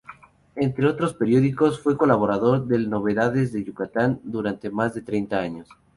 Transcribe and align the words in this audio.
Entre 0.55 0.87
otros 0.87 1.13
periódicos, 1.13 1.79
fue 1.79 1.95
colaborador 1.95 2.65
del 2.65 2.89
Novedades 2.89 3.53
de 3.53 3.63
Yucatán 3.63 4.19
durante 4.23 4.71
más 4.71 4.95
de 4.95 5.03
treinta 5.03 5.37
años. 5.39 5.69